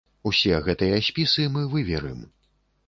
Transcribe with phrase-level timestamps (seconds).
[0.29, 2.27] Усе гэтыя спісы мы выверым.